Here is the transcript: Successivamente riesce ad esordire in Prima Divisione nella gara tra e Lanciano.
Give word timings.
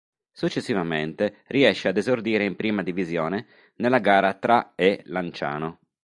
Successivamente 0.31 1.43
riesce 1.49 1.87
ad 1.87 1.95
esordire 1.95 2.43
in 2.43 2.55
Prima 2.55 2.81
Divisione 2.81 3.45
nella 3.75 3.99
gara 3.99 4.33
tra 4.33 4.71
e 4.73 5.03
Lanciano. 5.05 5.77